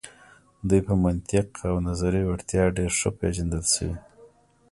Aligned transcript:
دوی 0.67 0.81
په 0.87 0.93
منطق 1.03 1.47
او 1.69 1.75
نظري 1.89 2.21
وړتیا 2.25 2.63
ډیر 2.77 2.91
ښه 2.99 3.09
پیژندل 3.19 3.63
شوي. 3.73 3.95